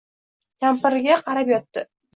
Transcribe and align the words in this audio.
Kampiriga 0.63 1.21
qarab 1.29 1.57
yotdi. 1.57 1.89